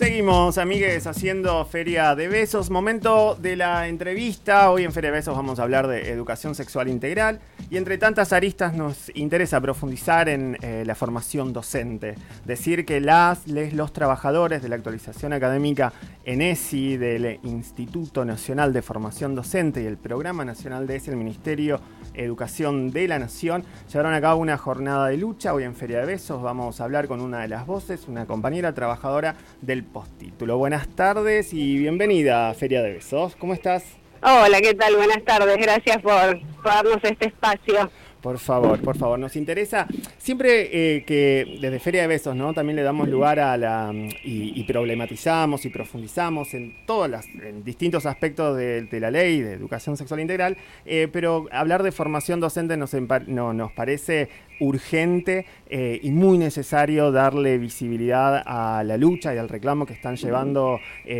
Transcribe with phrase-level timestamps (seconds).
[0.00, 2.70] Seguimos, amigues, haciendo Feria de Besos.
[2.70, 4.70] Momento de la entrevista.
[4.70, 7.38] Hoy en Feria de Besos vamos a hablar de educación sexual integral.
[7.68, 12.14] Y entre tantas aristas nos interesa profundizar en eh, la formación docente.
[12.46, 15.92] Decir que las, les, los trabajadores de la actualización académica
[16.24, 21.78] ENESI, del Instituto Nacional de Formación Docente y el Programa Nacional de ESI, el Ministerio
[22.14, 25.54] Educación de la Nación, llevaron a cabo una jornada de lucha.
[25.54, 28.74] Hoy en Feria de Besos vamos a hablar con una de las voces, una compañera
[28.74, 30.58] trabajadora del postítulo.
[30.58, 33.36] Buenas tardes y bienvenida a Feria de Besos.
[33.36, 33.84] ¿Cómo estás?
[34.22, 34.96] Hola, ¿qué tal?
[34.96, 35.56] Buenas tardes.
[35.56, 37.90] Gracias por, darnos este espacio.
[38.20, 39.86] Por favor, por favor, nos interesa
[40.18, 42.52] siempre eh, que desde Feria de Besos, ¿no?
[42.52, 43.92] También le damos lugar a la
[44.24, 47.24] y, problematizamos y profundizamos en todos los
[47.64, 52.76] distintos aspectos de, la ley de educación sexual integral, eh, pero hablar de formación docente
[52.76, 52.94] nos,
[53.26, 54.28] no, nos parece
[54.60, 60.16] urgente eh, y muy necesario darle visibilidad a la lucha y al reclamo que están
[60.16, 60.78] llevando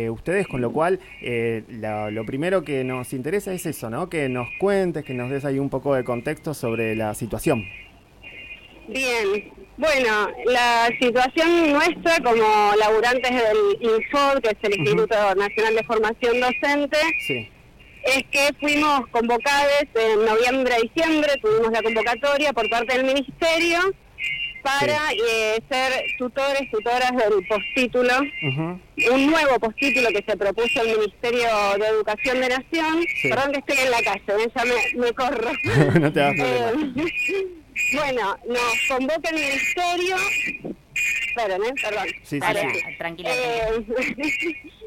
[0.09, 1.63] ustedes, con lo cual eh,
[2.11, 4.09] lo primero que nos interesa es eso, ¿no?
[4.09, 7.63] Que nos cuentes, que nos des ahí un poco de contexto sobre la situación.
[8.87, 15.83] Bien, bueno, la situación nuestra como laburantes del INFOD, que es el Instituto Nacional de
[15.83, 17.49] Formación Docente, sí.
[18.03, 23.79] es que fuimos convocados en noviembre, diciembre, tuvimos la convocatoria por parte del Ministerio
[24.61, 28.13] para eh, ser tutores, tutoras del postítulo,
[29.11, 31.47] un nuevo postítulo que se propuso el Ministerio
[31.79, 33.05] de Educación de Nación.
[33.23, 34.51] Perdón que estoy en la calle, ¿eh?
[34.55, 34.63] ya
[34.99, 35.51] me, corro.
[35.99, 36.73] no te das eh,
[37.93, 40.15] bueno, nos convoca el Ministerio.
[41.27, 41.73] Esperen, ¿eh?
[41.81, 42.07] perdón.
[42.23, 43.29] Sí, sí, Tranquila.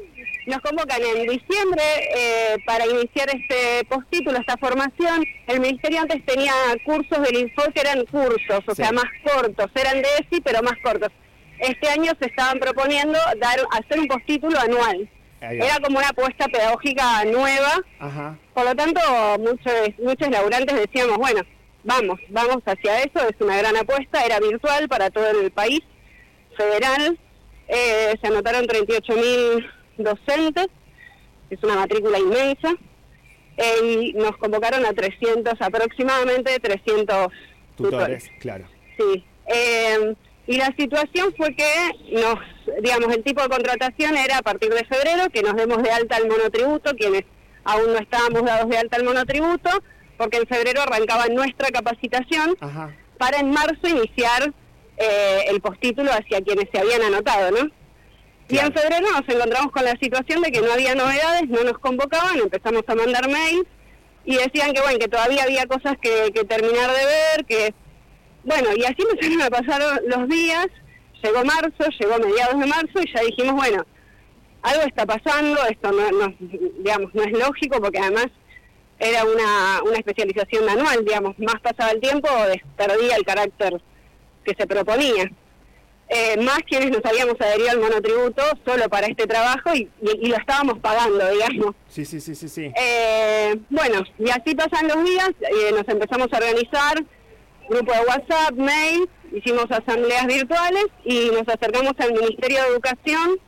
[0.45, 1.83] Nos convocan en diciembre
[2.15, 5.25] eh, para iniciar este postítulo, esta formación.
[5.47, 6.53] El Ministerio antes tenía
[6.85, 10.75] cursos del Info que eran cursos, o sea, más cortos, eran de ESI, pero más
[10.83, 11.09] cortos.
[11.57, 15.09] Este año se estaban proponiendo dar hacer un postítulo anual.
[15.41, 18.37] Era como una apuesta pedagógica nueva.
[18.53, 19.01] Por lo tanto,
[19.39, 21.41] muchos, muchos laburantes decíamos, bueno,
[21.83, 25.81] vamos, vamos hacia eso, es una gran apuesta, era virtual para todo el país,
[26.55, 27.17] federal.
[27.67, 30.67] Eh, se anotaron 38 mil docentes,
[31.49, 32.73] es una matrícula inmensa,
[33.57, 37.27] y nos convocaron a 300, aproximadamente 300
[37.77, 38.29] tutores.
[38.39, 38.65] claro.
[38.97, 39.23] Sí.
[39.47, 40.15] Eh,
[40.47, 41.65] y la situación fue que
[42.11, 42.35] nos,
[42.81, 46.17] digamos, el tipo de contratación era a partir de febrero, que nos demos de alta
[46.17, 47.23] al monotributo, quienes
[47.63, 49.69] aún no estábamos dados de alta al monotributo,
[50.17, 52.55] porque en febrero arrancaba nuestra capacitación
[53.17, 54.53] para en marzo iniciar
[54.97, 57.71] eh, el postítulo hacia quienes se habían anotado, ¿no?
[58.47, 61.79] Y en febrero nos encontramos con la situación de que no había novedades, no nos
[61.79, 63.65] convocaban, empezamos a mandar mails
[64.23, 67.73] y decían que bueno, que todavía había cosas que, terminar de ver, que
[68.43, 70.67] bueno, y así empezaron a pasar los días,
[71.23, 73.83] llegó marzo, llegó mediados de marzo y ya dijimos, bueno,
[74.61, 76.35] algo está pasando, esto no,
[76.77, 78.27] digamos, no es lógico porque además
[78.99, 82.29] era una, una especialización anual, digamos, más pasaba el tiempo,
[82.77, 83.81] perdía el carácter
[84.43, 85.31] que se proponía.
[86.07, 90.77] Eh, más quienes nos habíamos adherido al monotributo solo para este trabajo y, lo estábamos
[90.79, 91.75] pagando, digamos.
[91.87, 92.47] Sí, sí, sí, sí.
[92.47, 92.71] sí.
[92.75, 97.03] Eh, bueno, y así pasan los días, eh, nos empezamos a organizar,
[97.69, 103.39] grupo de WhatsApp, mail, hicimos asambleas virtuales y nos acercamos al Ministerio de Educación,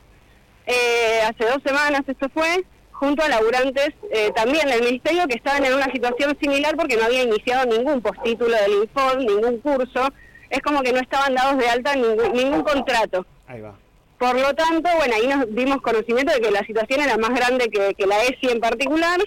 [0.66, 3.90] hace dos semanas esto fue, junto a laburantes
[4.34, 8.54] también del Ministerio que estaban en una situación similar porque no había iniciado ningún postítulo
[8.56, 10.12] del Info, ningún curso,
[10.50, 13.26] es como que no estaban dados de alta ningún, ningún contrato.
[13.46, 13.74] Ahí va.
[14.18, 17.68] Por lo tanto, bueno, ahí nos dimos conocimiento de que la situación era más grande
[17.70, 19.20] que, la ESI en particular.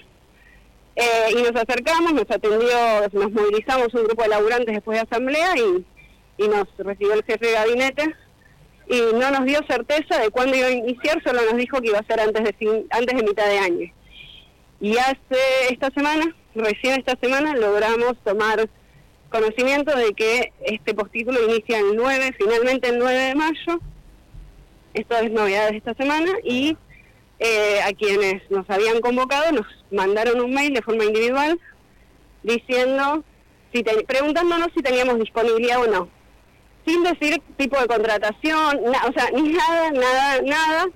[0.94, 5.54] Eh, y nos acercamos, nos atendió, nos movilizamos un grupo de laburantes después de asamblea
[5.56, 5.86] y,
[6.36, 8.14] y nos recibió el jefe de gabinete
[8.88, 11.98] y no nos dio certeza de cuándo iba a iniciar, solo nos dijo que iba
[11.98, 13.92] a ser antes de, antes de mitad de año.
[14.80, 18.68] Y hace esta semana, recién esta semana, logramos tomar
[19.32, 23.80] conocimiento de que este postítulo inicia el 9, finalmente el 9 de mayo.
[24.94, 26.76] Esto es novedad de esta semana y
[27.38, 31.58] eh, a quienes nos habían convocado nos mandaron un mail de forma individual
[32.42, 33.24] diciendo,
[33.72, 36.08] si preguntándonos si teníamos disponibilidad o no.
[36.86, 40.88] Sin decir tipo de contratación, o sea, ni nada, nada, nada,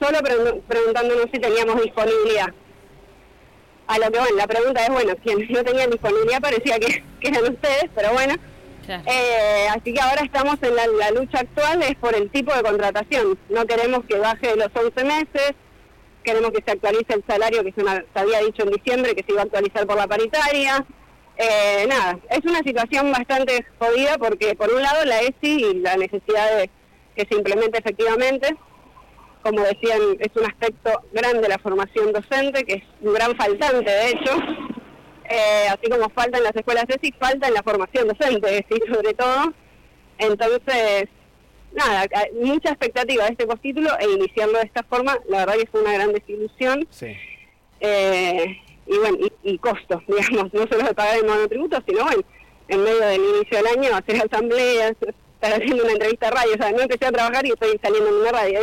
[0.00, 0.18] solo
[0.66, 2.52] preguntándonos si teníamos disponibilidad
[3.86, 7.52] a lo que, bueno, la pregunta es, bueno, quienes no tenían disponibilidad parecía que, eran
[7.52, 8.34] ustedes, pero bueno.
[8.88, 13.38] Eh, así que ahora estamos en la, lucha actual, es por el tipo de contratación.
[13.48, 15.54] No queremos que baje de los 11 meses,
[16.22, 17.82] queremos que se actualice el salario que se,
[18.14, 20.84] había dicho en diciembre, que se iba a actualizar por la paritaria.
[21.36, 25.96] Eh, nada, es una situación bastante jodida porque por un lado la ESI y la
[25.96, 26.70] necesidad de
[27.16, 28.56] que se implemente efectivamente,
[29.46, 33.88] como decían, es un aspecto grande de la formación docente, que es un gran faltante,
[33.88, 34.32] de hecho,
[35.30, 38.92] eh, así como falta en las escuelas de ESI, falta en la formación docente, ¿sí?
[38.92, 39.52] sobre todo.
[40.18, 41.04] Entonces,
[41.72, 42.06] nada,
[42.42, 45.92] mucha expectativa de este postítulo e iniciarlo de esta forma, la verdad que fue una
[45.92, 46.88] gran desilusión.
[46.90, 47.14] Sí.
[47.78, 48.56] Eh,
[48.86, 52.22] y bueno, y, costos, digamos, no solo de pagar el monotributo, sino bueno,
[52.66, 56.56] en medio del inicio del año hacer asambleas, estar haciendo una entrevista a radio, o
[56.56, 58.60] sea, no empecé a trabajar y estoy saliendo en una radio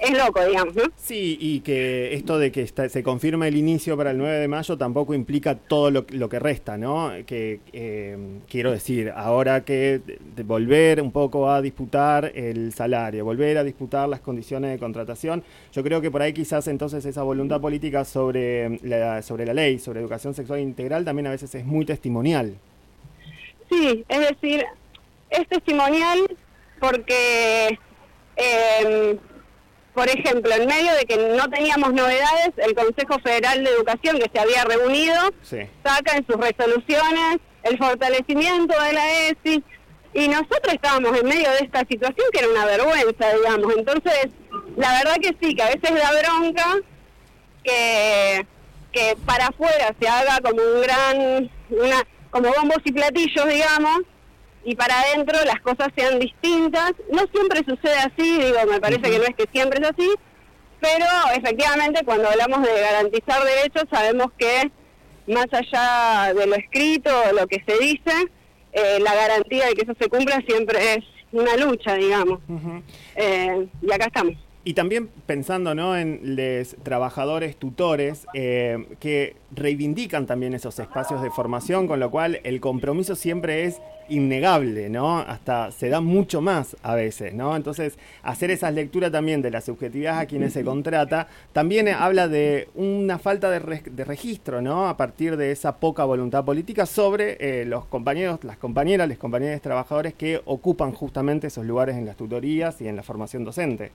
[0.00, 0.82] es, loco, digamos, ¿no?
[0.96, 4.76] Sí, y que esto de que se confirma el inicio para el 9 de mayo
[4.78, 7.12] tampoco implica todo lo, que resta, ¿no?
[7.26, 8.16] Que eh,
[8.48, 10.00] quiero decir, ahora que
[10.34, 15.42] de volver un poco a disputar el salario, volver a disputar las condiciones de contratación,
[15.72, 19.78] yo creo que por ahí quizás entonces esa voluntad política sobre la, sobre la ley,
[19.78, 22.56] sobre educación sexual integral, también a veces es muy testimonial.
[23.70, 24.64] Sí, es decir,
[25.30, 26.20] es testimonial
[26.80, 27.78] porque...
[28.36, 29.18] Eh,
[29.94, 34.30] por ejemplo, en medio de que no teníamos novedades, el Consejo Federal de Educación, que
[34.32, 35.14] se había reunido,
[35.84, 39.64] saca en sus resoluciones el fortalecimiento de la ESI,
[40.14, 43.76] y nosotros estábamos en medio de esta situación que era una vergüenza, digamos.
[43.76, 44.28] Entonces,
[44.76, 46.76] la verdad que sí, que a veces da bronca
[47.64, 48.46] que,
[48.92, 54.02] que para afuera se haga como un gran, una, como bombos y platillos, digamos,
[54.64, 56.92] y para adentro las cosas sean distintas.
[57.12, 60.10] No siempre sucede así, digo, me parece que no es que siempre es así,
[60.80, 64.70] pero efectivamente cuando hablamos de garantizar derechos sabemos que
[65.26, 68.12] más allá de lo escrito, lo que se dice,
[68.72, 72.40] eh, la garantía de que eso se cumpla siempre es una lucha, digamos.
[73.16, 74.34] Eh, y acá estamos.
[74.66, 75.94] Y también pensando ¿no?
[75.94, 82.40] en los trabajadores tutores eh, que reivindican también esos espacios de formación, con lo cual
[82.44, 85.18] el compromiso siempre es innegable, ¿no?
[85.18, 87.56] Hasta se da mucho más a veces, ¿no?
[87.56, 92.68] Entonces, hacer esas lecturas también de la subjetividad a quienes se contrata, también habla de
[92.74, 93.58] una falta de,
[94.04, 94.88] registro, ¿no?
[94.88, 99.60] A partir de esa poca voluntad política sobre eh, los compañeros, las compañeras, los compañeros
[99.60, 103.92] trabajadores que ocupan justamente esos lugares en las tutorías y en la formación docente.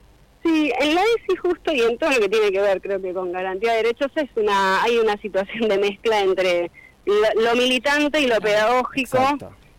[0.68, 3.32] En la ESI justo y en todo lo que tiene que ver, creo que con
[3.32, 6.70] garantía de derechos es una, hay una situación de mezcla entre
[7.06, 9.18] lo, militante y lo pedagógico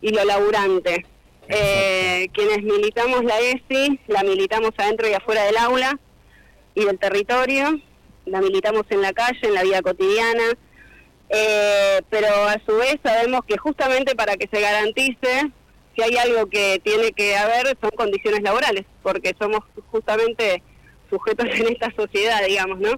[0.01, 1.05] y lo laburante.
[1.47, 5.99] Eh, quienes militamos la ESI, la militamos adentro y afuera del aula
[6.73, 7.79] y del territorio,
[8.25, 10.57] la militamos en la calle, en la vida cotidiana,
[11.29, 15.51] eh, pero a su vez sabemos que justamente para que se garantice
[15.95, 19.61] si hay algo que tiene que haber son condiciones laborales, porque somos
[19.91, 20.63] justamente
[21.11, 22.91] sujetos en esta sociedad, digamos, ¿no?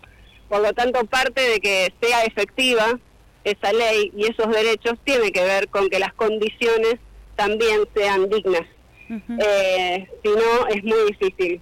[0.47, 2.99] Por lo tanto, parte de que sea efectiva
[3.43, 6.95] esa ley y esos derechos tiene que ver con que las condiciones
[7.35, 8.67] también sean dignas.
[9.09, 11.61] Eh, si no, es muy difícil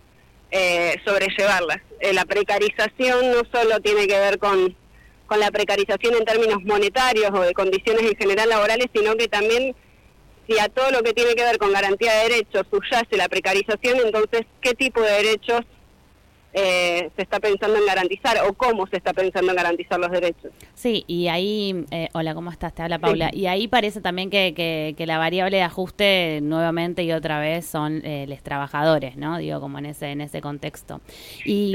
[0.51, 1.77] eh, sobrellevarlas.
[1.99, 4.75] Eh, la precarización no solo tiene que ver con,
[5.25, 9.75] con la precarización en términos monetarios o de condiciones en general laborales, sino que también
[10.47, 13.99] si a todo lo que tiene que ver con garantía de derechos subyace la precarización,
[14.03, 15.61] entonces, ¿qué tipo de derechos
[16.53, 20.51] eh, se está pensando en garantizar o cómo se está pensando en garantizar los derechos.
[20.73, 22.73] Sí, y ahí, eh, hola, ¿cómo estás?
[22.73, 23.29] Te habla Paula.
[23.33, 24.53] Y ahí parece también que,
[24.97, 29.37] que, la variable de ajuste nuevamente y otra vez son eh, los trabajadores, ¿no?
[29.37, 31.01] Digo, como en ese, en ese contexto.
[31.45, 31.73] Y,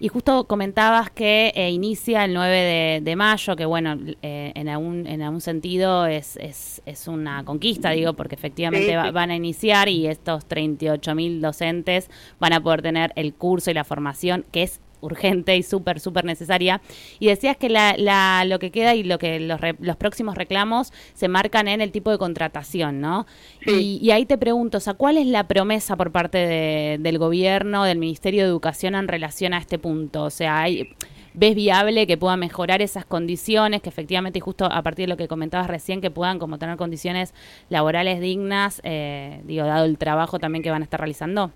[0.00, 5.40] y justo comentabas que inicia el 9 de, mayo, que bueno, en, algún, en algún
[5.40, 11.14] sentido es, es, es una conquista, digo, porque efectivamente van a iniciar y estos 38
[11.14, 12.10] mil docentes
[12.40, 14.13] van a poder tener el curso y la formación
[14.52, 16.80] que es urgente y súper, súper necesaria.
[17.18, 21.28] Y decías que la, lo que queda y lo que los, los, próximos reclamos se
[21.28, 23.26] marcan en el tipo de contratación, ¿no?
[23.66, 27.98] Y, ahí te pregunto, o sea, ¿cuál es la promesa por parte del gobierno, del
[27.98, 30.24] Ministerio de Educación en relación a este punto?
[30.24, 30.88] O sea, hay...
[31.36, 35.16] ¿Ves viable que puedan mejorar esas condiciones, que efectivamente, y justo a partir de lo
[35.16, 37.34] que comentabas recién, que puedan como tener condiciones
[37.70, 41.50] laborales dignas, eh, digo, dado el trabajo también que van a estar realizando?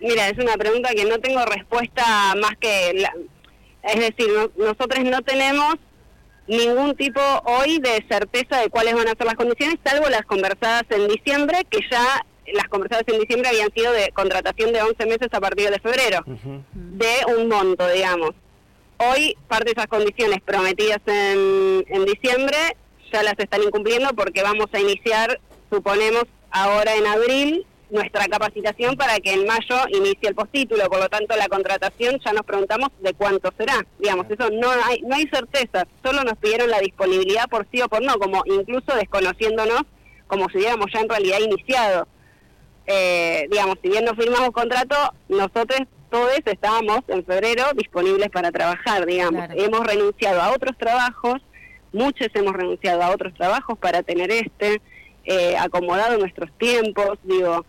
[0.00, 2.92] Mira, es una pregunta que no tengo respuesta más que...
[2.94, 3.12] La,
[3.82, 5.76] es decir, nosotros no tenemos
[6.46, 10.84] ningún tipo hoy de certeza de cuáles van a ser las condiciones, salvo las conversadas
[10.90, 15.28] en diciembre, que ya las conversadas en diciembre habían sido de contratación de 11 meses
[15.30, 16.22] a partir de febrero,
[16.72, 18.30] de un monto, digamos.
[18.98, 22.56] Hoy parte de esas condiciones prometidas en, en diciembre
[23.12, 25.40] ya las están incumpliendo porque vamos a iniciar,
[25.70, 31.08] suponemos, ahora en abril, nuestra capacitación para que en mayo inicie el postítulo, por lo
[31.08, 33.86] tanto la contratación ya nos preguntamos de cuánto será.
[33.98, 37.88] Digamos, eso no hay no hay certeza, solo nos pidieron la disponibilidad por sí o
[37.88, 39.82] por no, como incluso desconociéndonos
[40.26, 42.06] como si hubiéramos ya en realidad iniciado.
[42.86, 44.96] Eh, digamos, si bien no firmamos contrato,
[45.28, 45.80] nosotros
[46.10, 49.48] todos estábamos en febrero disponibles para trabajar, digamos.
[49.56, 51.42] Hemos renunciado a otros trabajos,
[51.92, 54.80] muchos hemos renunciado a otros trabajos para tener este,
[55.24, 57.66] eh, acomodado nuestros tiempos, digo.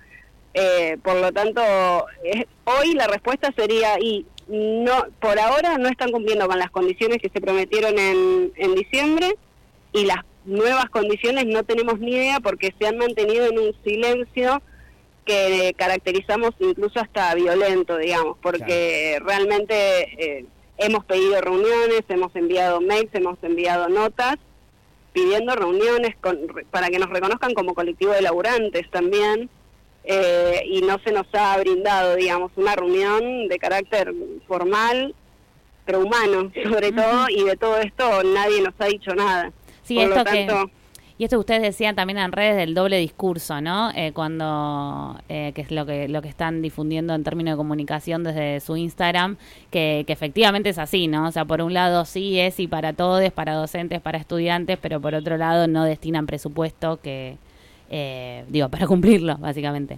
[0.54, 1.62] Eh, por lo tanto,
[2.66, 7.30] hoy la respuesta sería, y no por ahora no están cumpliendo con las condiciones que
[7.30, 9.36] se prometieron en, en diciembre
[9.94, 14.62] y las nuevas condiciones no tenemos ni idea porque se han mantenido en un silencio
[15.26, 19.76] que caracterizamos incluso hasta violento, digamos, porque realmente
[20.18, 20.46] eh,
[20.78, 24.38] hemos pedido reuniones, hemos enviado mails, hemos enviado notas
[25.14, 26.40] pidiendo reuniones con,
[26.72, 29.50] para que nos reconozcan como colectivo de laburantes también
[30.12, 34.12] eh, y no se nos ha brindado, digamos, una reunión de carácter
[34.48, 35.14] formal,
[35.86, 39.52] pero humano sobre todo, y de todo esto nadie nos ha dicho nada.
[39.84, 40.48] Sí, esto que...
[41.20, 43.92] Y esto que ustedes decían también en redes del doble discurso, ¿no?
[43.94, 48.24] Eh, cuando, eh, que es lo que, lo que están difundiendo en términos de comunicación
[48.24, 49.36] desde su Instagram,
[49.70, 51.28] que, que efectivamente es así, ¿no?
[51.28, 55.02] O sea, por un lado sí es y para todos, para docentes, para estudiantes, pero
[55.02, 57.36] por otro lado no destinan presupuesto que,
[57.90, 59.98] eh, digo, para cumplirlo, básicamente.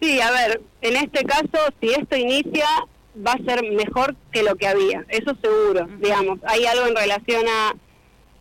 [0.00, 2.66] Sí, a ver, en este caso, si esto inicia,
[3.24, 6.38] va a ser mejor que lo que había, eso seguro, digamos.
[6.44, 7.74] Hay algo en relación a,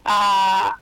[0.05, 0.77] a,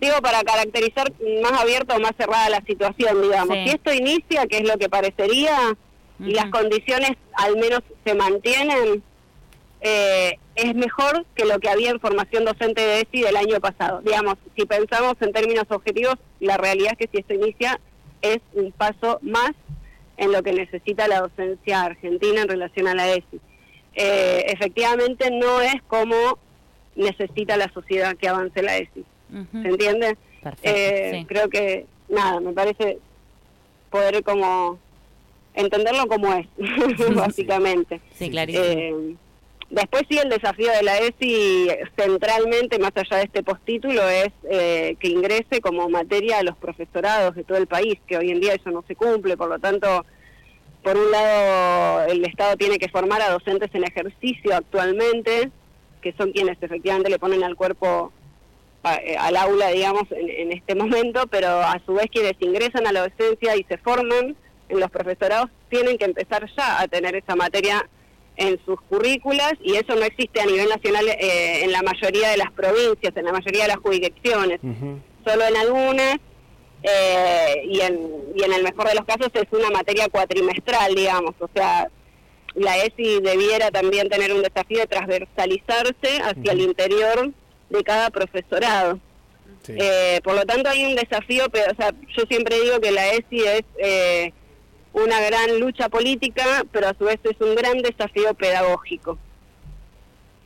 [0.00, 1.12] digo, para caracterizar
[1.42, 3.56] más abierta o más cerrada la situación, digamos.
[3.64, 5.76] Si esto inicia, que es lo que parecería,
[6.20, 9.02] y las condiciones al menos se mantienen,
[9.80, 14.00] eh, es mejor que lo que había en formación docente de ESI del año pasado.
[14.02, 17.80] Digamos, si pensamos en términos objetivos, la realidad es que si esto inicia
[18.22, 19.52] es un paso más
[20.16, 23.40] en lo que necesita la docencia argentina en relación a la ESI.
[23.94, 26.38] Eh, efectivamente no es como
[26.96, 29.04] necesita la sociedad que avance la ESI.
[29.30, 30.16] ¿Se entiende?
[30.62, 32.98] Eh, creo que, nada, me parece
[33.90, 34.80] poder como
[35.54, 36.48] entenderlo como es,
[37.14, 38.00] básicamente.
[38.14, 38.64] Sí, clarísimo.
[38.64, 39.14] Eh,
[39.70, 44.96] Después sí el desafío de la ESI centralmente, más allá de este postítulo, es eh,
[44.98, 48.54] que ingrese como materia a los profesorados de todo el país, que hoy en día
[48.54, 50.06] eso no se cumple, por lo tanto,
[50.82, 55.50] por un lado el Estado tiene que formar a docentes en ejercicio actualmente,
[56.00, 58.10] que son quienes efectivamente le ponen al cuerpo
[58.84, 62.92] eh, al aula, digamos, en, en este momento, pero a su vez quienes ingresan a
[62.92, 64.34] la docencia y se forman
[64.70, 67.86] en los profesorados tienen que empezar ya a tener esa materia
[68.38, 72.36] en sus currículas y eso no existe a nivel nacional eh, en la mayoría de
[72.36, 74.60] las provincias, en la mayoría de las jurisdicciones,
[75.26, 76.16] solo en algunas
[76.84, 77.98] eh, y, en,
[78.36, 81.90] y en el mejor de los casos es una materia cuatrimestral, digamos, o sea,
[82.54, 87.32] la ESI debiera también tener un desafío de transversalizarse hacia el interior
[87.70, 89.00] de cada profesorado.
[89.66, 93.08] Eh, por lo tanto hay un desafío, pero o sea, yo siempre digo que la
[93.08, 94.32] ESI es
[94.92, 99.18] una gran lucha política, pero a su vez es un gran desafío pedagógico.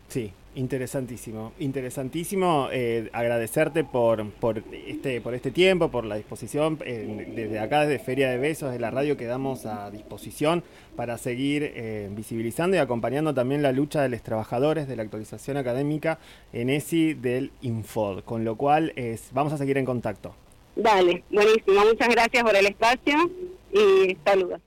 [0.09, 2.69] Sí, interesantísimo, interesantísimo.
[2.71, 6.79] Eh, agradecerte por, por, este, por este tiempo, por la disposición.
[6.85, 10.63] Eh, desde acá, desde Feria de Besos, de la radio, quedamos a disposición
[10.97, 15.57] para seguir eh, visibilizando y acompañando también la lucha de los trabajadores de la actualización
[15.57, 16.19] académica
[16.53, 18.23] en ESI del Infod.
[18.25, 20.35] Con lo cual, es, vamos a seguir en contacto.
[20.77, 21.85] Dale, buenísimo.
[21.85, 23.31] Muchas gracias por el espacio
[23.73, 24.61] y saludos.